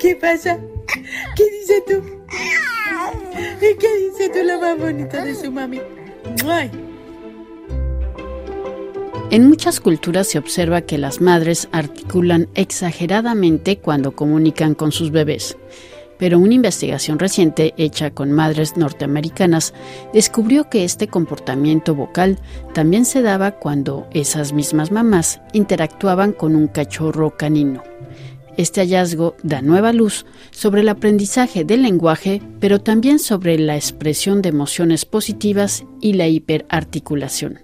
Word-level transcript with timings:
¿Qué 0.00 0.16
pasa? 0.16 0.58
¿Qué 1.36 1.50
dices 1.50 1.84
tú? 1.86 2.02
¿Qué 3.60 3.74
dice 3.74 4.28
tú 4.32 4.44
la 4.44 4.58
más 4.58 4.78
bonita 4.78 5.24
de 5.24 5.34
su 5.34 5.50
mami? 5.50 5.80
En 9.30 9.48
muchas 9.48 9.80
culturas 9.80 10.26
se 10.26 10.38
observa 10.38 10.82
que 10.82 10.98
las 10.98 11.20
madres 11.20 11.68
articulan 11.72 12.48
exageradamente 12.54 13.78
cuando 13.78 14.12
comunican 14.12 14.74
con 14.74 14.90
sus 14.90 15.10
bebés, 15.10 15.56
pero 16.18 16.38
una 16.38 16.54
investigación 16.54 17.18
reciente 17.18 17.74
hecha 17.76 18.10
con 18.10 18.32
madres 18.32 18.76
norteamericanas 18.76 19.74
descubrió 20.14 20.70
que 20.70 20.84
este 20.84 21.08
comportamiento 21.08 21.94
vocal 21.94 22.38
también 22.72 23.04
se 23.04 23.22
daba 23.22 23.52
cuando 23.52 24.06
esas 24.12 24.52
mismas 24.52 24.90
mamás 24.90 25.40
interactuaban 25.52 26.32
con 26.32 26.56
un 26.56 26.66
cachorro 26.68 27.36
canino. 27.36 27.82
Este 28.58 28.80
hallazgo 28.80 29.36
da 29.44 29.62
nueva 29.62 29.92
luz 29.92 30.26
sobre 30.50 30.80
el 30.80 30.88
aprendizaje 30.88 31.62
del 31.62 31.82
lenguaje, 31.82 32.42
pero 32.58 32.80
también 32.80 33.20
sobre 33.20 33.56
la 33.56 33.76
expresión 33.76 34.42
de 34.42 34.48
emociones 34.48 35.04
positivas 35.04 35.84
y 36.00 36.14
la 36.14 36.26
hiperarticulación. 36.26 37.60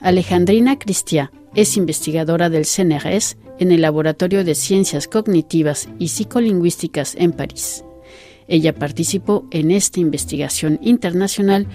Alejandrina 0.00 0.78
Cristiá 0.78 1.30
es 1.54 1.76
investigadora 1.76 2.48
del 2.48 2.64
CNRS 2.64 3.36
en 3.58 3.72
el 3.72 3.82
Laboratorio 3.82 4.42
de 4.42 4.54
Ciencias 4.54 5.06
Cognitivas 5.06 5.90
y 5.98 6.08
Psicolingüísticas 6.08 7.14
en 7.16 7.32
París. 7.32 7.84
Ella 8.46 8.74
participó 8.74 9.46
en 9.50 9.70
esta 9.70 10.00
investigación 10.00 10.78
internacional 10.80 11.66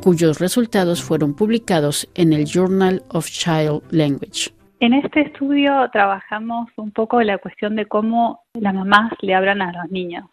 cuyos 0.00 0.38
resultados 0.38 1.02
fueron 1.02 1.34
publicados 1.34 2.08
en 2.14 2.32
el 2.32 2.46
Journal 2.46 3.04
of 3.10 3.30
Child 3.30 3.82
Language. 3.90 4.54
En 4.82 4.94
este 4.94 5.20
estudio 5.20 5.88
trabajamos 5.92 6.68
un 6.74 6.90
poco 6.90 7.22
la 7.22 7.38
cuestión 7.38 7.76
de 7.76 7.86
cómo 7.86 8.42
las 8.52 8.74
mamás 8.74 9.12
le 9.20 9.32
hablan 9.32 9.62
a 9.62 9.70
los 9.70 9.92
niños. 9.92 10.24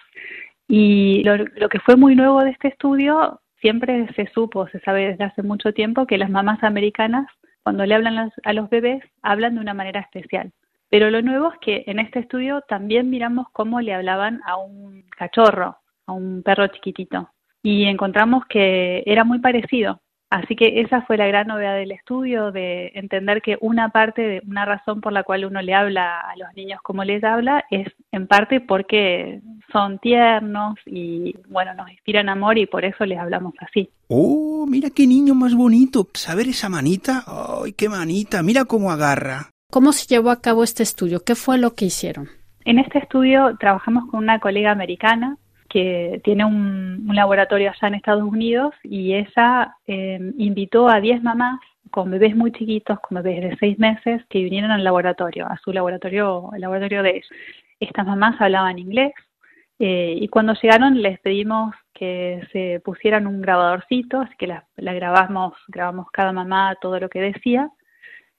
Y 0.68 1.22
lo, 1.23 1.38
lo, 1.38 1.70
que 1.70 1.80
fue 1.80 1.96
muy 1.96 2.16
nuevo 2.16 2.44
de 2.44 2.50
este 2.50 2.70
estudio, 2.70 3.42
siempre 3.62 4.12
se 4.16 4.26
supo, 4.34 4.68
se 4.70 4.80
sabe 4.80 5.10
desde 5.10 5.26
hace 5.26 5.44
mucho 5.44 5.72
tiempo, 5.72 6.08
que 6.08 6.18
las 6.18 6.32
mamás 6.32 6.64
americanas 6.64 7.28
cuando 7.62 7.86
le 7.86 7.94
hablan 7.94 8.32
a 8.44 8.54
los 8.54 8.72
bebés, 8.72 9.04
hablan 9.22 9.54
de 9.54 9.62
una 9.62 9.76
manera 9.76 10.00
especial. 10.00 10.52
Pero 10.90 11.12
lo 11.12 11.22
nuevo 11.22 11.54
es 11.54 11.60
que 11.60 11.84
en 11.86 12.00
este 12.00 12.18
estudio 12.18 12.62
también 12.68 13.12
miramos 13.12 13.45
cómo 13.54 13.82
le 13.82 13.94
hablaban 13.94 14.42
a 14.48 14.58
un 14.58 15.04
cachorro, 15.16 15.78
a 16.08 16.12
un 16.12 16.42
perro 16.42 16.66
chiquitito, 16.70 17.30
y 17.62 17.86
encontramos 17.86 18.48
que 18.48 19.04
era 19.06 19.23
muy 19.23 19.38
parecido. 19.38 20.02
Así 20.30 20.56
que 20.56 20.82
esa 20.82 21.02
fue 21.02 21.18
la 21.18 21.26
gran 21.26 21.48
novedad 21.48 21.76
del 21.76 21.92
estudio, 21.92 22.52
de 22.52 22.92
entender 22.94 23.42
que 23.42 23.58
una 23.62 23.90
parte, 23.90 24.22
de 24.22 24.42
una 24.48 24.64
razón 24.64 25.02
por 25.02 25.12
la 25.12 25.24
cual 25.24 25.46
uno 25.46 25.62
le 25.62 25.74
habla 25.74 26.20
a 26.22 26.36
los 26.38 26.54
niños 26.56 26.80
como 26.84 27.04
les 27.04 27.24
habla, 27.24 27.66
es 27.72 27.88
en 28.12 28.28
parte 28.28 28.62
porque 28.62 29.42
son 29.72 29.98
tiernos 29.98 30.76
y, 30.86 31.36
bueno, 31.48 31.74
nos 31.74 31.90
inspiran 31.90 32.30
amor 32.30 32.60
y 32.60 32.68
por 32.68 32.86
eso 32.86 33.06
les 33.06 33.18
hablamos 33.18 33.56
así. 33.60 33.90
¡Oh, 34.08 34.68
mira 34.68 34.90
qué 34.92 35.08
niño 35.08 35.34
más 35.34 35.56
bonito! 35.56 36.08
¿Saber 36.14 36.48
esa 36.48 36.70
manita? 36.70 37.24
¡Ay, 37.26 37.74
qué 37.74 37.90
manita! 37.90 38.44
Mira 38.44 38.66
cómo 38.66 38.92
agarra. 38.92 39.50
¿Cómo 39.72 39.94
se 39.94 40.08
llevó 40.08 40.30
a 40.30 40.42
cabo 40.42 40.64
este 40.64 40.84
estudio? 40.84 41.22
¿Qué 41.26 41.36
fue 41.36 41.58
lo 41.58 41.74
que 41.74 41.86
hicieron? 41.86 42.28
En 42.66 42.78
este 42.78 43.00
estudio 43.00 43.56
trabajamos 43.60 44.10
con 44.10 44.20
una 44.24 44.40
colega 44.40 44.72
americana 44.72 45.38
que 45.70 46.20
tiene 46.23 46.45
un, 46.45 47.08
laboratorio 47.14 47.70
allá 47.70 47.88
en 47.88 47.95
Estados 47.95 48.23
Unidos 48.23 48.73
y 48.84 49.14
ella 49.14 49.76
em, 49.88 50.34
invitó 50.38 50.88
a 50.89 51.00
10 51.00 51.23
mamás 51.23 51.59
con 51.92 52.11
bebés 52.11 52.36
muy 52.36 52.52
chiquitos, 52.52 53.00
con 53.00 53.22
bebés 53.22 53.50
de 53.52 53.58
6 53.58 53.80
meses, 53.80 54.22
que 54.30 54.44
vinieron 54.44 54.72
al 54.72 54.84
laboratorio, 54.84 55.48
a 55.48 55.58
su 55.58 55.73
laboratorio, 55.73 56.50
el 56.53 56.61
laboratorio 56.61 57.03
de 57.03 57.09
ellos. 57.11 57.30
Estas 57.80 58.06
mamás 58.06 58.39
hablaban 58.39 58.80
inglés 58.80 59.14
eh, 59.80 60.17
y 60.20 60.28
cuando 60.28 60.54
llegaron 60.54 61.02
les 61.02 61.20
pedimos 61.20 61.73
que 61.94 62.42
se 62.52 62.82
pusieran 62.83 63.27
un 63.27 63.42
grabadorcito, 63.42 64.21
así 64.21 64.36
que 64.38 64.48
la, 64.48 64.65
la 64.77 64.94
grabamos, 64.94 65.54
grabamos 65.67 66.08
cada 66.11 66.32
mamá 66.32 66.76
todo 66.82 66.99
lo 66.99 67.10
que 67.10 67.21
decía 67.21 67.70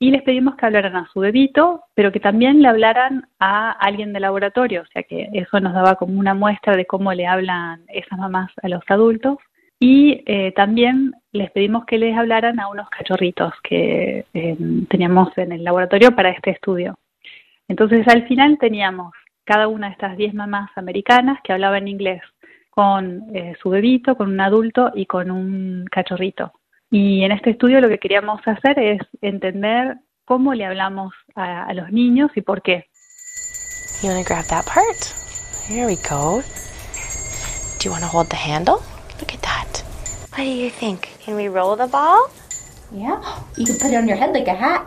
y 0.03 0.11
les 0.11 0.23
pedimos 0.23 0.57
que 0.57 0.65
hablaran 0.65 0.97
a 0.97 1.07
su 1.13 1.21
bebito, 1.21 1.85
pero 1.95 2.11
que 2.11 2.21
también 2.21 2.63
le 2.63 2.69
hablaran 2.69 3.29
a 3.39 3.71
alguien 3.73 4.15
del 4.15 4.23
laboratorio, 4.23 4.81
o 4.81 4.87
sea 4.87 5.03
que 5.03 5.29
eso 5.35 5.61
nos 5.61 5.75
daba 5.75 5.97
como 5.97 6.19
una 6.19 6.33
muestra 6.33 6.75
de 6.75 6.87
cómo 6.87 7.13
le 7.13 7.27
hablan 7.27 7.83
esas 7.89 8.19
mamás 8.19 8.51
a 8.63 8.69
los 8.69 8.83
adultos. 8.89 9.37
Y 9.79 10.23
eh, 10.27 10.53
también 10.53 11.13
les 11.33 11.51
pedimos 11.51 11.85
que 11.85 11.99
les 11.99 12.17
hablaran 12.17 12.61
a 12.61 12.69
unos 12.69 12.89
cachorritos 12.89 13.53
que 13.63 14.25
eh, 14.33 14.57
teníamos 14.89 15.37
en 15.37 15.53
el 15.53 15.65
laboratorio 15.65 16.17
para 16.17 16.31
este 16.31 16.51
estudio. 16.51 16.99
Entonces 17.69 18.09
al 18.09 18.27
final 18.27 18.59
teníamos 18.59 19.13
cada 19.45 19.69
una 19.69 19.89
de 19.89 19.93
estas 19.93 20.17
10 20.17 20.33
mamás 20.33 20.71
americanas 20.77 21.41
que 21.45 21.53
hablaban 21.53 21.89
inglés 21.89 22.23
con 22.71 23.25
eh, 23.35 23.55
su 23.61 23.69
bebito, 23.69 24.17
con 24.17 24.31
un 24.31 24.41
adulto 24.41 24.93
y 24.95 25.05
con 25.05 25.31
un 25.31 25.85
cachorrito. 25.91 26.53
Y 26.91 27.23
en 27.25 27.31
este 27.31 27.51
estudio 27.51 27.81
lo 27.81 27.89
que 27.89 27.99
queríamos 27.99 28.41
hacer 28.47 28.79
es 28.81 29.01
entender 29.21 29.99
cómo 30.25 30.55
le 30.55 30.67
hablamos 30.67 31.15
a, 31.37 31.65
a 31.65 31.73
los 31.73 31.93
niños 31.93 32.33
y 32.35 32.41
por 32.41 32.63
qué. 32.63 32.89
You 34.03 34.09
want 34.09 34.27
to 34.27 34.29
grab 34.29 34.45
that 34.47 34.67
part? 34.67 34.97
Here 35.69 35.87
we 35.87 35.97
go. 35.97 36.43
Do 37.79 37.85
you 37.85 37.93
want 37.93 38.03
to 38.03 38.09
hold 38.09 38.29
the 38.29 38.37
handle? 38.37 38.83
Look 39.21 39.33
at 39.33 39.43
that. 39.43 39.85
What 40.31 40.39
do 40.39 40.51
you 40.51 40.71
think? 40.71 41.11
Can 41.21 41.37
we 41.37 41.47
roll 41.49 41.77
the 41.77 41.87
ball? 41.87 42.29
Yeah. 42.93 43.21
You 43.57 43.67
can 43.67 43.77
put 43.79 43.93
it 43.93 43.97
on 43.97 44.09
your 44.09 44.17
head 44.17 44.33
like 44.33 44.49
a 44.49 44.55
hat. 44.55 44.85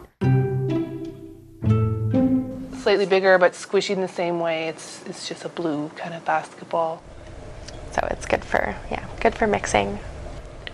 Slightly 2.81 3.06
bigger 3.06 3.38
but 3.38 3.53
squishy 3.53 3.92
in 3.92 4.02
the 4.02 4.09
same 4.09 4.42
way. 4.42 4.68
It's 4.68 5.02
it's 5.06 5.30
just 5.30 5.46
a 5.46 5.50
blue 5.50 5.90
kind 5.96 6.13
of 6.13 6.25
basketball. 6.25 7.02
So 7.92 8.06
it's 8.12 8.25
good 8.25 8.44
for 8.44 8.75
yeah, 8.92 9.06
good 9.22 9.36
for 9.36 9.47
mixing 9.47 10.00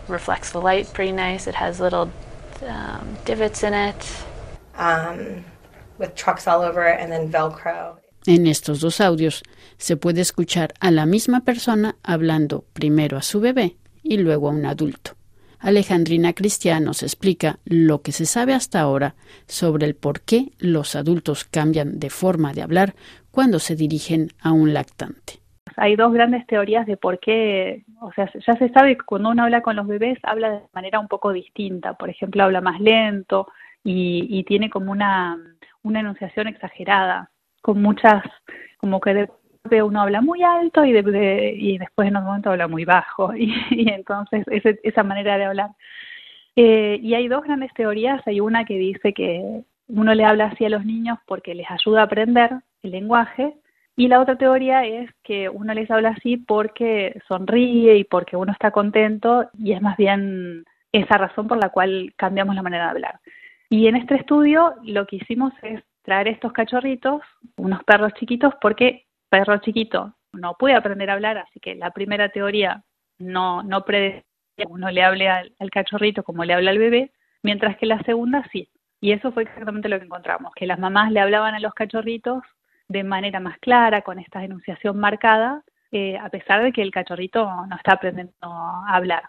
reflects 0.09 0.51
the 0.51 0.59
light 0.59 0.91
pretty 0.93 1.11
nice. 1.11 1.47
It 1.47 1.55
has 1.55 1.79
little 1.79 2.11
um, 2.67 3.17
divots 3.25 3.63
in 3.63 3.73
it. 3.73 3.95
Um, 4.75 5.43
with 5.97 6.15
trucks 6.15 6.47
all 6.47 6.61
over 6.61 6.87
it 6.87 6.99
and 6.99 7.11
then 7.11 7.31
Velcro. 7.31 7.99
En 8.25 8.47
estos 8.47 8.79
dos 8.81 9.01
audios 9.01 9.43
se 9.77 9.95
puede 9.95 10.21
escuchar 10.21 10.73
a 10.79 10.91
la 10.91 11.05
misma 11.05 11.41
persona 11.41 11.95
hablando 12.03 12.65
primero 12.73 13.17
a 13.17 13.21
su 13.21 13.39
bebé 13.39 13.77
y 14.03 14.17
luego 14.17 14.49
a 14.49 14.51
un 14.51 14.65
adulto. 14.65 15.15
Alejandrina 15.59 16.33
Cristianos 16.33 17.03
explica 17.03 17.59
lo 17.65 18.01
que 18.01 18.11
se 18.11 18.25
sabe 18.25 18.53
hasta 18.53 18.79
ahora 18.79 19.15
sobre 19.47 19.85
el 19.85 19.95
por 19.95 20.21
qué 20.21 20.53
los 20.57 20.95
adultos 20.95 21.43
cambian 21.43 21.99
de 21.99 22.09
forma 22.09 22.53
de 22.53 22.61
hablar 22.61 22.95
cuando 23.31 23.59
se 23.59 23.75
dirigen 23.75 24.31
a 24.39 24.51
un 24.51 24.73
lactante 24.73 25.41
hay 25.79 25.95
dos 25.95 26.12
grandes 26.13 26.45
teorías 26.45 26.85
de 26.85 26.97
por 26.97 27.19
qué, 27.19 27.84
o 28.01 28.12
sea, 28.12 28.29
ya 28.45 28.56
se 28.56 28.69
sabe 28.69 28.97
que 28.97 29.06
cuando 29.06 29.29
uno 29.29 29.44
habla 29.44 29.62
con 29.62 29.75
los 29.75 29.88
bebés 29.88 30.19
habla 30.23 30.51
de 30.51 30.62
manera 30.73 31.00
un 31.00 31.07
poco 31.07 31.31
distinta, 31.31 31.94
por 31.94 32.09
ejemplo, 32.09 32.44
habla 32.44 32.62
más 32.62 32.79
lento 32.81 33.47
y, 33.84 34.44
tiene 34.44 34.69
como 34.69 34.91
una, 34.91 35.38
una 35.84 36.01
enunciación 36.01 36.47
exagerada, 36.47 37.31
con 37.62 37.81
muchas, 37.81 38.23
como 38.78 39.00
que 39.00 39.28
de 39.63 39.84
uno 39.84 40.01
habla 40.01 40.22
muy 40.22 40.44
alto 40.44 40.84
y, 40.84 40.91
de, 40.91 41.53
y 41.57 41.78
después 41.78 42.07
en 42.07 42.16
otro 42.16 42.28
momento 42.28 42.51
habla 42.51 42.68
muy 42.68 42.85
bajo. 42.85 43.34
Y, 43.35 43.89
entonces 43.89 44.44
esa 44.84 45.03
manera 45.03 45.38
de 45.38 45.45
hablar. 45.45 45.69
Eh, 46.56 47.00
y 47.01 47.13
hay 47.13 47.28
dos 47.28 47.44
grandes 47.44 47.73
teorías, 47.73 48.22
hay 48.28 48.41
una 48.41 48.66
que 48.66 48.78
dice 48.78 49.13
que 49.13 49.63
uno 49.88 50.13
le 50.13 50.25
habla 50.25 50.47
así 50.47 50.66
a 50.66 50.69
los 50.69 50.85
niños 50.85 51.18
porque 51.25 51.56
les 51.56 51.69
ayuda 51.72 52.01
a 52.01 52.03
aprender 52.03 52.51
el 52.84 52.91
lenguaje 52.91 53.53
y 53.99 54.07
la 54.07 54.21
otra 54.21 54.37
teoría 54.37 54.85
es 54.85 55.09
que 55.23 55.49
uno 55.49 55.73
les 55.73 55.91
habla 55.91 56.11
así 56.11 56.37
porque 56.37 57.21
sonríe 57.27 57.97
y 57.97 58.05
porque 58.05 58.37
uno 58.37 58.53
está 58.53 58.71
contento 58.71 59.49
y 59.57 59.73
es 59.73 59.81
más 59.81 59.97
bien 59.97 60.63
esa 60.93 61.17
razón 61.17 61.49
por 61.49 61.57
la 61.57 61.67
cual 61.67 62.13
cambiamos 62.15 62.55
la 62.55 62.61
manera 62.61 62.85
de 62.85 62.89
hablar. 62.91 63.19
Y 63.69 63.88
en 63.88 63.97
este 63.97 64.15
estudio 64.15 64.75
lo 64.83 65.06
que 65.06 65.18
hicimos 65.18 65.51
es 65.63 65.83
traer 66.03 66.29
estos 66.29 66.53
cachorritos, 66.53 67.21
unos 67.57 67.83
perros 67.83 68.13
chiquitos, 68.13 68.53
porque 68.62 69.06
perro 69.27 69.57
chiquito 69.57 70.15
no 70.31 70.53
puede 70.57 70.75
aprender 70.75 71.09
a 71.09 71.15
hablar, 71.15 71.38
así 71.38 71.59
que 71.59 71.75
la 71.75 71.91
primera 71.91 72.29
teoría 72.29 72.81
no, 73.18 73.63
no 73.63 73.83
predecía 73.83 74.24
que 74.56 74.63
uno 74.65 74.91
le 74.91 75.03
hable 75.03 75.27
al, 75.27 75.51
al 75.59 75.71
cachorrito 75.71 76.24
como 76.24 76.45
le 76.45 76.53
habla 76.53 76.71
al 76.71 76.77
bebé, 76.77 77.12
mientras 77.44 77.75
que 77.75 77.85
la 77.85 78.01
segunda 78.03 78.47
sí. 78.53 78.69
Y 79.01 79.12
eso 79.12 79.33
fue 79.33 79.44
exactamente 79.44 79.89
lo 79.89 80.00
que 80.00 80.06
encontramos, 80.06 80.53
que 80.56 80.68
las 80.68 80.79
mamás 80.79 81.12
le 81.12 81.19
hablaban 81.19 81.53
a 81.53 81.59
los 81.59 81.74
cachorritos 81.74 82.44
de 82.89 83.03
manera 83.03 83.39
más 83.39 83.57
clara, 83.59 84.01
con 84.01 84.19
esta 84.19 84.44
enunciación 84.44 85.00
marcada, 85.00 85.63
eh, 85.91 86.18
a 86.18 86.30
pesar 86.30 86.63
de 86.63 86.71
que 86.71 86.81
el 86.81 86.91
cachorrito 86.91 87.45
no 87.45 87.75
está 87.75 87.94
aprendiendo 87.94 88.33
a 88.41 88.95
hablar. 88.95 89.24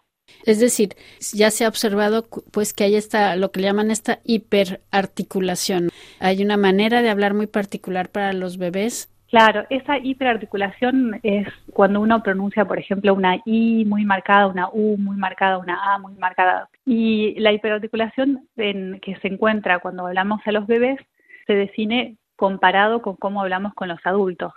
Es 0.45 0.61
decir, 0.61 0.91
ya 1.35 1.51
se 1.51 1.65
ha 1.65 1.69
observado 1.69 2.27
pues 2.53 2.73
que 2.73 2.85
hay 2.85 2.97
esta 2.97 3.37
lo 3.37 3.51
que 3.51 3.61
llaman 3.61 3.91
esta 3.91 4.21
hiperarticulación. 4.25 5.91
Hay 6.21 6.43
una 6.43 6.57
manera 6.57 7.03
de 7.03 7.11
hablar 7.11 7.35
muy 7.35 7.47
particular 7.47 8.11
para 8.11 8.33
los 8.33 8.57
bebés. 8.57 9.09
Claro, 9.29 9.65
esa 9.71 9.99
hiperarticulación 9.99 11.21
es 11.23 11.47
cuando 11.73 12.01
uno 12.01 12.23
pronuncia, 12.23 12.65
por 12.65 12.79
ejemplo, 12.79 13.15
una 13.15 13.37
I 13.45 13.85
muy 13.85 14.05
marcada, 14.05 14.49
una 14.49 14.69
U 14.73 14.97
muy 14.97 15.17
marcada, 15.17 15.59
una 15.59 15.95
A 15.95 15.99
muy 15.99 16.15
marcada. 16.15 16.69
Y 16.85 17.39
la 17.39 17.53
hiperarticulación 17.53 18.49
en, 18.57 18.99
que 19.01 19.17
se 19.17 19.29
encuentra 19.29 19.79
cuando 19.79 20.07
hablamos 20.07 20.41
a 20.47 20.53
los 20.53 20.67
bebés 20.67 20.99
se 21.47 21.55
define 21.55 22.17
comparado 22.41 23.03
con 23.03 23.17
cómo 23.17 23.43
hablamos 23.43 23.75
con 23.75 23.89
los 23.89 24.01
adultos. 24.05 24.55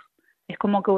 Es 0.48 0.56
como 0.56 0.82
que 0.82 0.90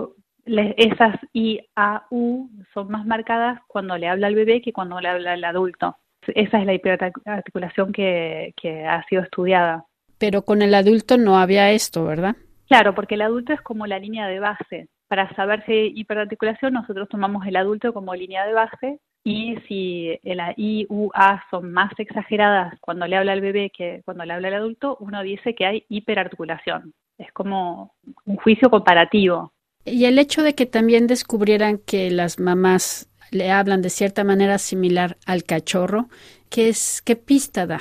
esas 0.77 1.17
I, 1.33 1.59
A, 1.75 2.07
U 2.11 2.49
son 2.73 2.93
más 2.93 3.05
marcadas 3.05 3.59
cuando 3.67 3.99
le 3.99 4.07
habla 4.07 4.29
al 4.29 4.37
bebé 4.37 4.63
que 4.63 4.73
cuando 4.73 5.01
le 5.01 5.09
habla 5.09 5.33
al 5.33 5.43
adulto. 5.43 5.97
Esa 6.29 6.61
es 6.61 6.65
la 6.65 6.75
hiperarticulación 6.75 7.93
que, 7.93 8.55
que 8.57 8.87
ha 8.87 9.03
sido 9.09 9.23
estudiada. 9.23 9.85
Pero 10.19 10.43
con 10.43 10.63
el 10.63 10.75
adulto 10.77 11.19
no 11.19 11.37
había 11.39 11.73
esto, 11.73 12.05
¿verdad? 12.05 12.37
Claro, 12.69 12.95
porque 12.95 13.17
el 13.17 13.23
adulto 13.23 13.53
es 13.53 13.61
como 13.63 13.89
la 13.89 13.99
línea 13.99 14.29
de 14.29 14.39
base. 14.39 14.89
Para 15.09 15.35
saber 15.35 15.65
si 15.67 15.73
hay 15.73 15.93
hiperarticulación, 15.97 16.73
nosotros 16.73 17.09
tomamos 17.09 17.45
el 17.49 17.57
adulto 17.57 17.93
como 17.93 18.15
línea 18.15 18.47
de 18.47 18.53
base 18.53 19.01
y 19.27 19.57
si 19.67 20.21
la 20.23 20.55
I, 20.57 20.87
U, 20.89 21.11
A 21.13 21.43
son 21.51 21.73
más 21.73 21.91
exageradas 21.99 22.79
cuando 22.81 23.09
le 23.09 23.17
habla 23.17 23.33
al 23.33 23.41
bebé 23.41 23.73
que 23.77 24.01
cuando 24.05 24.25
le 24.25 24.33
habla 24.33 24.47
al 24.47 24.55
adulto, 24.55 24.97
uno 25.01 25.21
dice 25.25 25.57
que 25.57 25.67
hay 25.67 25.85
hiperarticulación. 25.89 26.95
Es 27.19 27.33
como 27.33 27.93
un 28.25 28.37
juicio 28.37 28.71
comparativo. 28.71 29.53
Y 29.85 30.05
el 30.05 30.21
hecho 30.21 30.45
de 30.45 30.55
que 30.55 30.65
también 30.65 31.09
descubrieran 31.09 31.79
que 31.79 32.09
las 32.13 32.39
mamás 32.39 33.11
le 33.33 33.51
hablan 33.51 33.83
de 33.83 33.91
cierta 33.91 34.23
manera 34.23 34.59
similar 34.59 35.17
al 35.27 35.43
cachorro, 35.43 36.07
¿qué, 36.49 36.69
es, 36.69 37.03
qué 37.03 37.17
pista 37.17 37.67
da? 37.67 37.79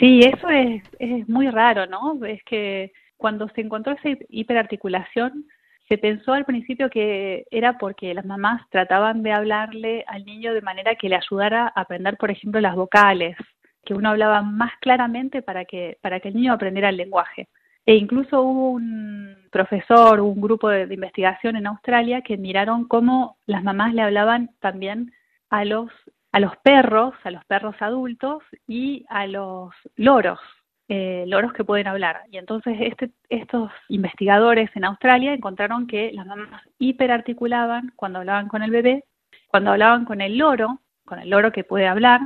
Sí, 0.00 0.18
eso 0.18 0.48
es, 0.50 0.82
es 0.98 1.28
muy 1.28 1.48
raro, 1.48 1.86
¿no? 1.86 2.18
Es 2.24 2.42
que 2.42 2.90
cuando 3.16 3.48
se 3.50 3.60
encontró 3.60 3.92
esa 3.92 4.18
hiperarticulación, 4.30 5.46
se 5.88 5.98
pensó 5.98 6.32
al 6.32 6.44
principio 6.44 6.90
que 6.90 7.46
era 7.50 7.78
porque 7.78 8.12
las 8.14 8.24
mamás 8.24 8.68
trataban 8.70 9.22
de 9.22 9.32
hablarle 9.32 10.04
al 10.08 10.24
niño 10.24 10.52
de 10.52 10.62
manera 10.62 10.96
que 10.96 11.08
le 11.08 11.16
ayudara 11.16 11.72
a 11.74 11.82
aprender, 11.82 12.16
por 12.16 12.30
ejemplo, 12.30 12.60
las 12.60 12.74
vocales, 12.74 13.36
que 13.84 13.94
uno 13.94 14.10
hablaba 14.10 14.42
más 14.42 14.72
claramente 14.80 15.42
para 15.42 15.64
que, 15.64 15.98
para 16.00 16.18
que 16.18 16.28
el 16.28 16.34
niño 16.34 16.52
aprendiera 16.52 16.88
el 16.88 16.96
lenguaje. 16.96 17.48
E 17.84 17.94
incluso 17.94 18.42
hubo 18.42 18.70
un 18.70 19.36
profesor, 19.52 20.20
un 20.20 20.40
grupo 20.40 20.68
de, 20.68 20.86
de 20.86 20.94
investigación 20.94 21.54
en 21.54 21.68
Australia 21.68 22.22
que 22.22 22.36
miraron 22.36 22.88
cómo 22.88 23.38
las 23.46 23.62
mamás 23.62 23.94
le 23.94 24.02
hablaban 24.02 24.50
también 24.58 25.12
a 25.50 25.64
los, 25.64 25.90
a 26.32 26.40
los 26.40 26.56
perros, 26.58 27.14
a 27.22 27.30
los 27.30 27.44
perros 27.44 27.76
adultos 27.78 28.42
y 28.66 29.06
a 29.08 29.28
los 29.28 29.72
loros, 29.94 30.40
eh, 30.88 31.24
loros 31.26 31.52
que 31.52 31.64
pueden 31.64 31.88
hablar. 31.88 32.22
Y 32.30 32.38
entonces 32.38 32.76
este, 32.80 33.10
estos 33.28 33.70
investigadores 33.88 34.70
en 34.74 34.84
Australia 34.84 35.32
encontraron 35.32 35.86
que 35.86 36.12
las 36.12 36.26
mamás 36.26 36.62
hiperarticulaban 36.78 37.92
cuando 37.96 38.20
hablaban 38.20 38.48
con 38.48 38.62
el 38.62 38.70
bebé, 38.70 39.04
cuando 39.48 39.72
hablaban 39.72 40.04
con 40.04 40.20
el 40.20 40.38
loro, 40.38 40.80
con 41.04 41.18
el 41.18 41.30
loro 41.30 41.52
que 41.52 41.64
puede 41.64 41.86
hablar, 41.86 42.20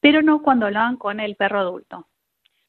pero 0.00 0.22
no 0.22 0.42
cuando 0.42 0.66
hablaban 0.66 0.96
con 0.96 1.18
el 1.18 1.34
perro 1.36 1.60
adulto. 1.60 2.06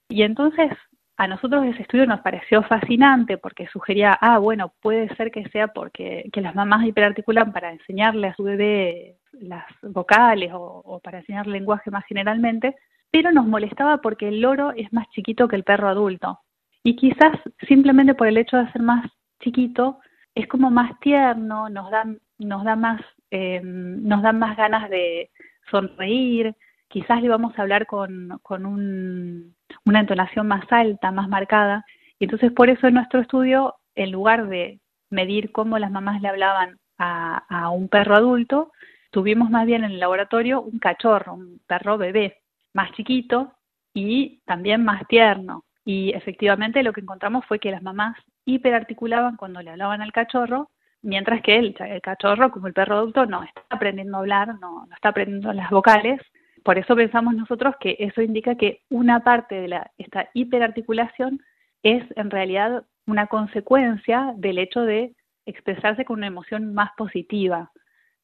Y 0.10 0.24
entonces 0.24 0.72
a 1.18 1.28
nosotros 1.28 1.66
ese 1.66 1.84
estudio 1.84 2.06
nos 2.06 2.22
pareció 2.22 2.64
fascinante 2.64 3.38
porque 3.38 3.68
sugería, 3.68 4.18
ah, 4.20 4.38
bueno, 4.38 4.74
puede 4.82 5.14
ser 5.16 5.32
que 5.32 5.48
sea 5.50 5.70
porque 5.70 6.30
que 6.34 6.42
las 6.42 6.56
mamás 6.56 6.86
hiperarticulan 6.86 7.54
para 7.54 7.72
enseñarle 7.72 8.28
a 8.28 8.36
su 8.36 8.44
bebé 8.44 9.18
las 9.32 9.66
vocales 9.82 10.52
o, 10.54 10.82
o 10.84 11.00
para 11.00 11.20
enseñar 11.20 11.48
lenguaje 11.48 11.92
más 11.92 12.06
generalmente, 12.06 12.76
pero 13.16 13.32
nos 13.32 13.48
molestaba 13.48 14.00
porque 14.02 14.28
el 14.28 14.42
loro 14.42 14.74
es 14.76 14.92
más 14.92 15.10
chiquito 15.12 15.48
que 15.48 15.56
el 15.56 15.64
perro 15.64 15.88
adulto. 15.88 16.42
Y 16.84 16.98
quizás 16.98 17.32
simplemente 17.66 18.14
por 18.14 18.28
el 18.28 18.36
hecho 18.36 18.58
de 18.58 18.70
ser 18.74 18.82
más 18.82 19.10
chiquito, 19.40 20.00
es 20.36 20.50
como 20.50 20.70
más 20.70 21.00
tierno, 21.00 21.70
nos 21.70 21.90
da, 21.92 22.04
nos 22.40 22.66
da 22.66 22.76
más, 22.76 23.00
eh, 23.32 23.62
nos 23.64 24.22
da 24.22 24.34
más 24.34 24.58
ganas 24.58 24.90
de 24.90 25.32
sonreír, 25.72 26.58
quizás 26.90 27.22
le 27.22 27.30
vamos 27.30 27.58
a 27.58 27.62
hablar 27.62 27.86
con, 27.86 28.38
con 28.44 28.66
un, 28.66 29.56
una 29.86 30.02
entonación 30.02 30.50
más 30.50 30.66
alta, 30.70 31.10
más 31.12 31.30
marcada. 31.30 31.86
Y 32.20 32.26
entonces 32.26 32.52
por 32.52 32.70
eso 32.70 32.86
en 32.88 32.96
nuestro 32.96 33.22
estudio, 33.22 33.76
en 33.96 34.12
lugar 34.12 34.50
de 34.50 34.82
medir 35.10 35.54
cómo 35.54 35.80
las 35.80 35.90
mamás 35.90 36.22
le 36.22 36.28
hablaban 36.28 36.80
a, 36.98 37.38
a 37.48 37.70
un 37.70 37.88
perro 37.88 38.14
adulto, 38.18 38.74
tuvimos 39.10 39.50
más 39.50 39.66
bien 39.66 39.86
en 39.86 39.92
el 39.92 40.02
laboratorio 40.02 40.60
un 40.60 40.80
cachorro, 40.80 41.36
un 41.36 41.62
perro 41.66 41.98
bebé 41.98 42.42
más 42.76 42.92
chiquito 42.92 43.54
y 43.94 44.42
también 44.46 44.84
más 44.84 45.08
tierno. 45.08 45.64
Y 45.86 46.12
efectivamente 46.12 46.84
lo 46.84 46.94
que 46.94 47.02
encontramos 47.02 47.46
fue 47.46 47.60
que 47.60 47.72
las 47.72 47.82
mamás 47.82 48.16
hiperarticulaban 48.46 49.38
cuando 49.38 49.62
le 49.62 49.72
hablaban 49.72 50.02
al 50.02 50.12
cachorro, 50.12 50.70
mientras 51.02 51.42
que 51.42 51.58
el, 51.58 51.74
cachorro, 52.04 52.52
como 52.52 52.68
el 52.68 52.74
perro 52.74 52.98
adulto, 52.98 53.26
no 53.26 53.44
está 53.44 53.62
aprendiendo 53.70 54.18
a 54.18 54.20
hablar, 54.20 54.60
no, 54.60 54.86
no 54.86 54.94
está 54.94 55.10
aprendiendo 55.10 55.54
las 55.54 55.70
vocales. 55.70 56.20
Por 56.64 56.78
eso 56.78 56.96
pensamos 56.96 57.36
nosotros 57.36 57.76
que 57.80 57.96
eso 58.00 58.22
indica 58.22 58.56
que 58.56 58.82
una 58.90 59.24
parte 59.24 59.56
de 59.56 59.68
la, 59.70 59.92
esta 59.98 60.30
hiperarticulación 60.34 61.40
es 61.84 62.04
en 62.16 62.32
realidad 62.32 62.84
una 63.08 63.28
consecuencia 63.28 64.34
del 64.38 64.58
hecho 64.58 64.82
de 64.82 65.16
expresarse 65.46 66.04
con 66.04 66.18
una 66.18 66.28
emoción 66.28 66.74
más 66.74 66.90
positiva, 66.98 67.72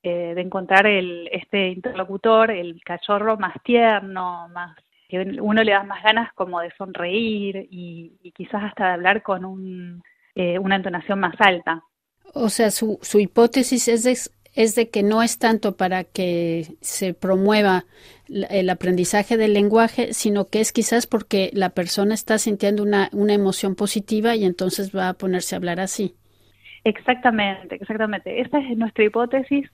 eh, 0.03 0.33
de 0.35 0.41
encontrar 0.41 0.87
el, 0.87 1.29
este 1.31 1.69
interlocutor, 1.69 2.51
el 2.51 2.81
cachorro 2.83 3.37
más 3.37 3.53
tierno, 3.63 4.47
más 4.49 4.75
que 5.07 5.19
uno 5.41 5.61
le 5.63 5.73
da 5.73 5.83
más 5.83 6.01
ganas 6.03 6.31
como 6.33 6.61
de 6.61 6.71
sonreír 6.77 7.67
y, 7.69 8.31
quizás 8.33 8.63
hasta 8.63 8.87
de 8.87 8.93
hablar 8.93 9.21
con 9.21 9.43
un, 9.43 10.01
eh, 10.35 10.57
una 10.57 10.77
entonación 10.77 11.19
más 11.19 11.35
alta. 11.39 11.83
O 12.33 12.49
sea, 12.49 12.71
su, 12.71 12.97
su 13.01 13.19
hipótesis 13.19 13.89
es 13.89 14.03
de, 14.03 14.17
es 14.55 14.75
de 14.75 14.89
que 14.89 15.03
no 15.03 15.21
es 15.21 15.37
tanto 15.37 15.75
para 15.75 16.03
que 16.05 16.65
se 16.79 17.13
promueva 17.13 17.83
el 18.27 18.69
aprendizaje 18.69 19.37
del 19.37 19.53
lenguaje, 19.53 20.13
sino 20.13 20.47
que 20.47 20.61
es 20.61 20.71
quizás 20.71 21.07
porque 21.07 21.51
la 21.53 21.69
persona 21.69 22.13
está 22.13 22.37
sintiendo 22.37 22.81
una, 22.81 23.09
una 23.11 23.33
emoción 23.33 23.75
positiva 23.75 24.35
y 24.35 24.45
entonces 24.45 24.95
va 24.95 25.09
a 25.09 25.13
ponerse 25.13 25.55
a 25.55 25.57
hablar 25.57 25.79
así. 25.79 26.15
Exactamente, 26.83 27.75
exactamente. 27.75 28.41
Esta 28.41 28.59
es 28.59 28.77
nuestra 28.77 29.03
hipótesis. 29.03 29.69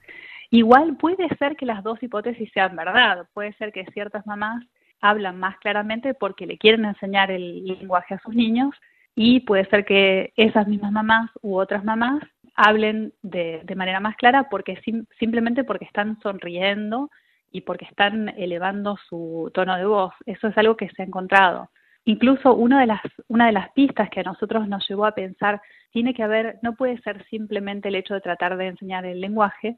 Igual 0.49 0.97
puede 0.97 1.27
ser 1.37 1.55
que 1.55 1.65
las 1.65 1.83
dos 1.83 2.01
hipótesis 2.01 2.49
sean 2.53 2.75
verdad. 2.75 3.27
Puede 3.33 3.53
ser 3.53 3.71
que 3.71 3.85
ciertas 3.93 4.25
mamás 4.25 4.63
hablan 5.01 5.39
más 5.39 5.57
claramente 5.59 6.13
porque 6.13 6.47
le 6.47 6.57
quieren 6.57 6.85
enseñar 6.85 7.31
el 7.31 7.65
lenguaje 7.65 8.15
a 8.15 8.19
sus 8.19 8.33
niños 8.33 8.73
y 9.15 9.41
puede 9.41 9.65
ser 9.65 9.85
que 9.85 10.33
esas 10.37 10.67
mismas 10.67 10.91
mamás 10.91 11.29
u 11.41 11.57
otras 11.57 11.83
mamás 11.83 12.23
hablen 12.55 13.13
de, 13.21 13.61
de 13.63 13.75
manera 13.75 13.99
más 13.99 14.15
clara 14.15 14.47
porque 14.49 14.79
simplemente 15.19 15.63
porque 15.63 15.85
están 15.85 16.19
sonriendo 16.21 17.09
y 17.51 17.61
porque 17.61 17.85
están 17.85 18.29
elevando 18.37 18.97
su 19.09 19.51
tono 19.53 19.75
de 19.77 19.85
voz. 19.85 20.13
Eso 20.25 20.47
es 20.47 20.57
algo 20.57 20.75
que 20.75 20.89
se 20.89 21.01
ha 21.01 21.05
encontrado. 21.05 21.69
Incluso 22.05 22.55
una 22.55 22.79
de 22.79 22.87
las, 22.87 23.01
una 23.27 23.47
de 23.47 23.51
las 23.51 23.71
pistas 23.73 24.09
que 24.09 24.21
a 24.21 24.23
nosotros 24.23 24.67
nos 24.67 24.87
llevó 24.87 25.05
a 25.05 25.15
pensar 25.15 25.61
tiene 25.91 26.13
que 26.13 26.23
haber, 26.23 26.57
no 26.61 26.73
puede 26.75 26.97
ser 27.01 27.25
simplemente 27.29 27.89
el 27.89 27.95
hecho 27.95 28.13
de 28.13 28.21
tratar 28.21 28.57
de 28.57 28.67
enseñar 28.67 29.05
el 29.05 29.19
lenguaje, 29.19 29.77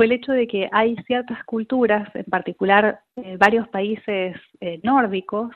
fue 0.00 0.06
el 0.06 0.12
hecho 0.12 0.32
de 0.32 0.46
que 0.46 0.66
hay 0.72 0.96
ciertas 1.06 1.44
culturas, 1.44 2.08
en 2.14 2.24
particular 2.24 3.02
eh, 3.16 3.36
varios 3.36 3.68
países 3.68 4.34
eh, 4.58 4.80
nórdicos, 4.82 5.54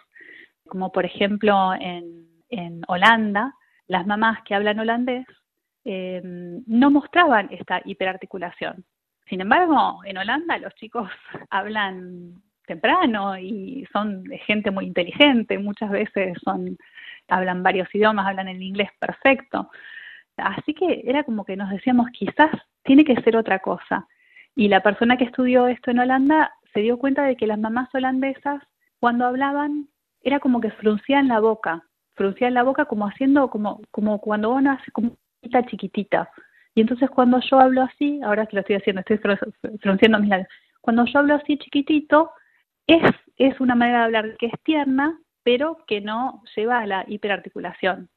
como 0.68 0.92
por 0.92 1.06
ejemplo 1.06 1.72
en, 1.72 2.28
en, 2.50 2.82
Holanda, 2.86 3.54
las 3.86 4.06
mamás 4.06 4.42
que 4.44 4.54
hablan 4.54 4.80
holandés 4.80 5.24
eh, 5.86 6.20
no 6.22 6.90
mostraban 6.90 7.48
esta 7.52 7.80
hiperarticulación. 7.86 8.84
Sin 9.30 9.40
embargo, 9.40 10.00
en 10.04 10.18
Holanda 10.18 10.58
los 10.58 10.74
chicos 10.74 11.08
hablan 11.48 12.34
temprano 12.66 13.38
y 13.38 13.88
son 13.94 14.26
gente 14.46 14.70
muy 14.70 14.84
inteligente, 14.84 15.58
muchas 15.58 15.88
veces 15.88 16.36
son 16.44 16.76
hablan 17.28 17.62
varios 17.62 17.88
idiomas, 17.94 18.26
hablan 18.26 18.48
el 18.48 18.62
inglés 18.62 18.90
perfecto. 18.98 19.70
Así 20.36 20.74
que 20.74 21.00
era 21.06 21.24
como 21.24 21.46
que 21.46 21.56
nos 21.56 21.70
decíamos, 21.70 22.10
quizás 22.10 22.50
tiene 22.82 23.06
que 23.06 23.16
ser 23.22 23.38
otra 23.38 23.60
cosa. 23.60 24.06
Y 24.56 24.68
la 24.68 24.82
persona 24.82 25.16
que 25.16 25.24
estudió 25.24 25.66
esto 25.66 25.90
en 25.90 25.98
Holanda 25.98 26.52
se 26.72 26.80
dio 26.80 26.98
cuenta 26.98 27.24
de 27.24 27.36
que 27.36 27.46
las 27.46 27.58
mamás 27.58 27.88
holandesas, 27.94 28.62
cuando 29.00 29.26
hablaban, 29.26 29.88
era 30.22 30.40
como 30.40 30.60
que 30.60 30.70
fruncían 30.70 31.28
la 31.28 31.40
boca, 31.40 31.84
fruncían 32.14 32.54
la 32.54 32.62
boca 32.62 32.84
como 32.86 33.06
haciendo, 33.06 33.50
como, 33.50 33.80
como 33.90 34.20
cuando 34.20 34.50
uno 34.50 34.72
hace 34.72 34.90
como 34.92 35.16
chiquitita 35.42 35.66
chiquitita. 35.66 36.30
Y 36.74 36.80
entonces 36.80 37.10
cuando 37.10 37.40
yo 37.40 37.60
hablo 37.60 37.82
así, 37.82 38.20
ahora 38.22 38.46
que 38.46 38.56
lo 38.56 38.60
estoy 38.60 38.76
haciendo, 38.76 39.00
estoy 39.00 39.18
frunciendo 39.78 40.18
mis 40.18 40.30
labios, 40.30 40.48
cuando 40.80 41.04
yo 41.06 41.18
hablo 41.18 41.34
así 41.34 41.56
chiquitito, 41.58 42.32
es, 42.86 43.02
es 43.36 43.60
una 43.60 43.74
manera 43.74 44.00
de 44.00 44.04
hablar 44.04 44.36
que 44.38 44.46
es 44.46 44.62
tierna, 44.64 45.18
pero 45.42 45.78
que 45.86 46.00
no 46.00 46.42
lleva 46.56 46.80
a 46.80 46.86
la 46.86 47.04
hiperarticulación. 47.06 48.08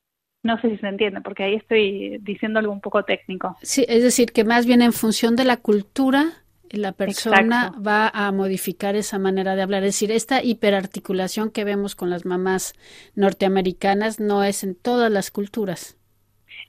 No 0.48 0.58
sé 0.62 0.70
si 0.70 0.78
se 0.78 0.88
entiende, 0.88 1.20
porque 1.20 1.44
ahí 1.44 1.56
estoy 1.56 2.20
diciendo 2.22 2.60
algo 2.60 2.72
un 2.72 2.80
poco 2.80 3.04
técnico. 3.04 3.58
Sí, 3.62 3.86
es 3.90 4.02
decir, 4.02 4.32
que 4.32 4.46
más 4.46 4.66
bien 4.66 4.82
en 4.82 4.94
función 4.94 5.36
de 5.36 5.44
la 5.44 5.58
cultura, 5.58 6.26
la 6.70 6.94
persona 6.94 7.74
va 7.86 8.08
a 8.08 8.32
modificar 8.32 8.96
esa 8.96 9.20
manera 9.20 9.56
de 9.56 9.62
hablar. 9.62 9.84
Es 9.84 9.96
decir, 9.96 10.10
esta 10.10 10.42
hiperarticulación 10.42 11.52
que 11.52 11.66
vemos 11.66 11.96
con 11.96 12.10
las 12.10 12.26
mamás 12.26 12.76
norteamericanas 13.16 14.22
no 14.22 14.46
es 14.46 14.64
en 14.64 14.76
todas 14.76 15.12
las 15.12 15.32
culturas. 15.32 15.98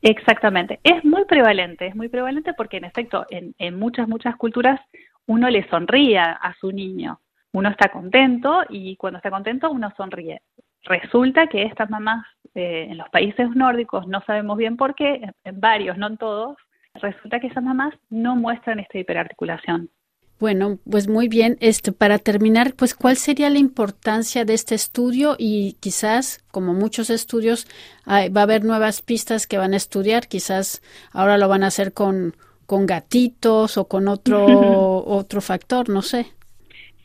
Exactamente. 0.02 0.80
Es 0.82 1.04
muy 1.04 1.24
prevalente, 1.24 1.86
es 1.86 1.94
muy 1.94 2.08
prevalente 2.08 2.54
porque 2.54 2.78
en 2.78 2.84
efecto 2.84 3.26
en, 3.30 3.54
en 3.58 3.78
muchas, 3.78 4.08
muchas 4.08 4.34
culturas 4.36 4.80
uno 5.26 5.48
le 5.50 5.68
sonríe 5.68 6.18
a 6.18 6.56
su 6.60 6.72
niño 6.72 7.20
uno 7.52 7.70
está 7.70 7.88
contento 7.88 8.62
y 8.68 8.96
cuando 8.96 9.18
está 9.18 9.30
contento 9.30 9.70
uno 9.70 9.92
sonríe. 9.96 10.42
Resulta 10.84 11.46
que 11.48 11.62
estas 11.62 11.90
mamás 11.90 12.24
eh, 12.58 12.84
en 12.90 12.98
los 12.98 13.08
países 13.10 13.48
nórdicos, 13.54 14.06
no 14.06 14.20
sabemos 14.26 14.58
bien 14.58 14.76
por 14.76 14.94
qué, 14.94 15.20
en 15.44 15.60
varios, 15.60 15.96
no 15.96 16.08
en 16.08 16.16
todos, 16.16 16.56
resulta 16.94 17.40
que 17.40 17.46
esas 17.46 17.62
mamás 17.62 17.94
no 18.10 18.36
muestran 18.36 18.80
esta 18.80 18.98
hiperarticulación. 18.98 19.90
Bueno, 20.40 20.78
pues 20.88 21.08
muy 21.08 21.28
bien. 21.28 21.56
Este, 21.60 21.90
para 21.90 22.18
terminar, 22.18 22.74
pues, 22.76 22.94
¿cuál 22.94 23.16
sería 23.16 23.50
la 23.50 23.58
importancia 23.58 24.44
de 24.44 24.54
este 24.54 24.74
estudio? 24.76 25.34
Y 25.36 25.76
quizás, 25.80 26.44
como 26.52 26.74
muchos 26.74 27.10
estudios, 27.10 27.66
va 28.06 28.40
a 28.40 28.42
haber 28.44 28.64
nuevas 28.64 29.02
pistas 29.02 29.48
que 29.48 29.58
van 29.58 29.72
a 29.72 29.76
estudiar. 29.76 30.28
Quizás 30.28 30.80
ahora 31.12 31.38
lo 31.38 31.48
van 31.48 31.64
a 31.64 31.68
hacer 31.68 31.92
con, 31.92 32.34
con 32.66 32.86
gatitos 32.86 33.78
o 33.78 33.88
con 33.88 34.06
otro, 34.06 34.44
otro 35.06 35.40
factor, 35.40 35.88
no 35.88 36.02
sé. 36.02 36.26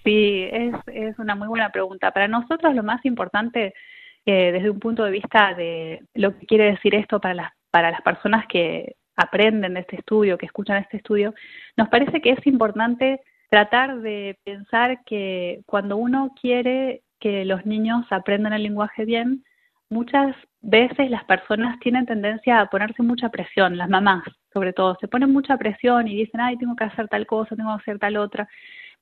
Sí, 0.03 0.47
es, 0.51 0.75
es 0.87 1.17
una 1.17 1.33
muy 1.33 1.47
buena 1.47 1.71
pregunta. 1.71 2.11
Para 2.11 2.27
nosotros 2.27 2.75
lo 2.75 2.83
más 2.83 3.03
importante, 3.03 3.73
eh, 4.25 4.51
desde 4.51 4.69
un 4.69 4.79
punto 4.79 5.03
de 5.03 5.11
vista 5.11 5.53
de 5.53 6.03
lo 6.13 6.37
que 6.37 6.45
quiere 6.45 6.71
decir 6.71 6.95
esto 6.95 7.19
para 7.19 7.33
las, 7.33 7.51
para 7.71 7.91
las 7.91 8.01
personas 8.01 8.45
que 8.47 8.95
aprenden 9.15 9.75
de 9.75 9.81
este 9.81 9.97
estudio, 9.97 10.37
que 10.37 10.45
escuchan 10.45 10.77
este 10.77 10.97
estudio, 10.97 11.33
nos 11.77 11.89
parece 11.89 12.21
que 12.21 12.31
es 12.31 12.47
importante 12.47 13.21
tratar 13.49 13.99
de 13.99 14.39
pensar 14.43 15.03
que 15.05 15.61
cuando 15.65 15.97
uno 15.97 16.33
quiere 16.39 17.03
que 17.19 17.45
los 17.45 17.65
niños 17.65 18.05
aprendan 18.09 18.53
el 18.53 18.63
lenguaje 18.63 19.05
bien, 19.05 19.43
muchas 19.89 20.35
veces 20.61 21.11
las 21.11 21.23
personas 21.25 21.79
tienen 21.79 22.05
tendencia 22.05 22.59
a 22.59 22.69
ponerse 22.69 23.03
mucha 23.03 23.29
presión, 23.29 23.77
las 23.77 23.89
mamás 23.89 24.23
sobre 24.53 24.71
todo, 24.71 24.95
se 25.01 25.07
ponen 25.07 25.33
mucha 25.33 25.57
presión 25.57 26.07
y 26.07 26.15
dicen, 26.15 26.39
ay, 26.39 26.57
tengo 26.57 26.75
que 26.75 26.83
hacer 26.83 27.07
tal 27.07 27.25
cosa, 27.25 27.55
tengo 27.55 27.75
que 27.75 27.81
hacer 27.81 27.99
tal 27.99 28.17
otra, 28.17 28.47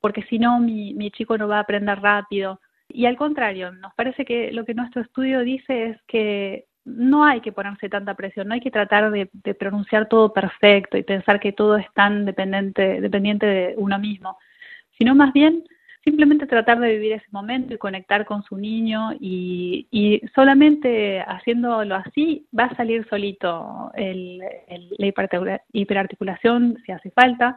porque 0.00 0.22
si 0.22 0.38
no, 0.38 0.58
mi, 0.58 0.94
mi 0.94 1.10
chico 1.10 1.36
no 1.36 1.46
va 1.46 1.58
a 1.58 1.60
aprender 1.60 2.00
rápido. 2.00 2.58
Y 2.92 3.06
al 3.06 3.16
contrario, 3.16 3.72
nos 3.72 3.94
parece 3.94 4.24
que 4.24 4.52
lo 4.52 4.64
que 4.64 4.74
nuestro 4.74 5.02
estudio 5.02 5.40
dice 5.40 5.86
es 5.90 6.02
que 6.06 6.66
no 6.84 7.24
hay 7.24 7.40
que 7.40 7.52
ponerse 7.52 7.88
tanta 7.88 8.14
presión, 8.14 8.48
no 8.48 8.54
hay 8.54 8.60
que 8.60 8.70
tratar 8.70 9.10
de, 9.10 9.26
pronunciar 9.54 10.08
todo 10.08 10.32
perfecto 10.32 10.98
y 10.98 11.02
pensar 11.02 11.40
que 11.40 11.52
todo 11.52 11.76
es 11.76 11.86
tan 11.94 12.24
dependiente, 12.24 13.00
dependiente 13.00 13.46
de 13.46 13.74
uno 13.76 13.98
mismo, 13.98 14.38
sino 14.98 15.14
más 15.14 15.32
bien 15.32 15.64
simplemente 16.04 16.46
tratar 16.46 16.80
de 16.80 16.92
vivir 16.92 17.12
ese 17.12 17.26
momento 17.30 17.74
y 17.74 17.78
conectar 17.78 18.24
con 18.24 18.42
su 18.42 18.56
niño 18.56 19.12
y, 19.20 20.20
solamente 20.34 21.20
haciéndolo 21.20 21.94
así 21.94 22.46
va 22.58 22.64
a 22.64 22.76
salir 22.76 23.06
solito 23.08 23.92
el, 23.94 24.38
la 24.38 25.58
hiperarticulación 25.72 26.78
si 26.84 26.92
hace 26.92 27.10
falta 27.12 27.56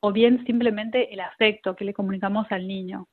o 0.00 0.12
bien 0.12 0.44
simplemente 0.44 1.12
el 1.12 1.20
afecto 1.20 1.74
que 1.74 1.84
le 1.86 1.94
comunicamos 1.94 2.46
al 2.50 2.68
niño. 2.68 3.08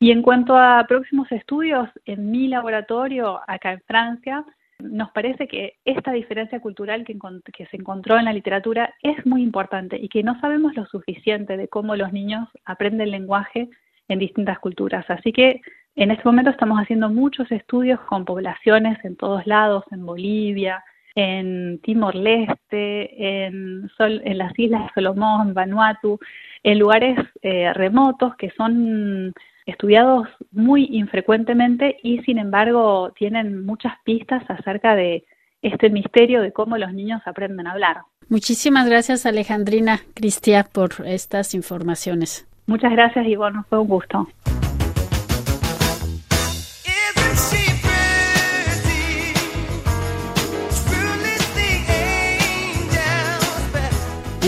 Y 0.00 0.12
en 0.12 0.22
cuanto 0.22 0.56
a 0.56 0.84
próximos 0.86 1.30
estudios, 1.32 1.88
en 2.04 2.30
mi 2.30 2.48
laboratorio 2.48 3.40
acá 3.46 3.72
en 3.72 3.80
Francia, 3.80 4.44
nos 4.80 5.10
parece 5.10 5.48
que 5.48 5.74
esta 5.84 6.12
diferencia 6.12 6.60
cultural 6.60 7.04
que, 7.04 7.66
se 7.66 7.76
encontró 7.76 8.16
en 8.16 8.26
la 8.26 8.32
literatura 8.32 8.94
es 9.02 9.26
muy 9.26 9.42
importante 9.42 9.98
y 10.00 10.08
que 10.08 10.22
no 10.22 10.38
sabemos 10.40 10.74
lo 10.76 10.86
suficiente 10.86 11.56
de 11.56 11.66
cómo 11.66 11.96
los 11.96 12.12
niños 12.12 12.48
aprenden 12.64 13.10
lenguaje 13.10 13.68
en 14.06 14.18
distintas 14.20 14.60
culturas. 14.60 15.04
Así 15.10 15.32
que 15.32 15.60
en 15.96 16.12
este 16.12 16.22
momento 16.24 16.52
estamos 16.52 16.78
haciendo 16.78 17.10
muchos 17.10 17.50
estudios 17.50 17.98
con 18.02 18.24
poblaciones 18.24 19.04
en 19.04 19.16
todos 19.16 19.44
lados, 19.48 19.84
en 19.90 20.06
Bolivia, 20.06 20.84
en 21.16 21.80
Timor-Leste, 21.82 23.46
en, 23.46 23.90
en, 23.98 24.38
las 24.38 24.56
Islas 24.56 24.92
Solomón, 24.94 25.54
Vanuatu, 25.54 26.20
en 26.62 26.78
lugares 26.78 27.18
eh, 27.42 27.72
remotos 27.74 28.36
que 28.36 28.50
son 28.50 29.34
estudiados 29.68 30.28
muy 30.50 30.88
infrecuentemente 30.90 31.98
y 32.02 32.18
sin 32.22 32.38
embargo 32.38 33.12
tienen 33.16 33.64
muchas 33.64 33.92
pistas 34.04 34.42
acerca 34.48 34.94
de 34.94 35.24
este 35.62 35.90
misterio 35.90 36.40
de 36.40 36.52
cómo 36.52 36.78
los 36.78 36.92
niños 36.92 37.20
aprenden 37.26 37.66
a 37.66 37.72
hablar. 37.72 37.98
Muchísimas 38.28 38.88
gracias 38.88 39.26
Alejandrina 39.26 40.00
Cristia 40.14 40.64
por 40.64 40.90
estas 41.06 41.54
informaciones. 41.54 42.46
Muchas 42.66 42.92
gracias 42.92 43.26
y 43.26 43.36
bueno, 43.36 43.64
fue 43.68 43.78
un 43.78 43.88
gusto. 43.88 44.28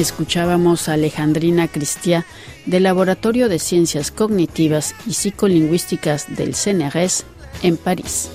Escuchábamos 0.01 0.89
a 0.89 0.95
Alejandrina 0.95 1.69
Cristia 1.69 2.25
del 2.65 2.85
Laboratorio 2.85 3.51
de 3.51 3.59
Ciencias 3.59 4.11
Cognitivas 4.11 4.95
y 5.07 5.13
Psicolingüísticas 5.13 6.35
del 6.37 6.55
CNRS 6.55 7.27
en 7.63 7.77
París. 7.77 8.31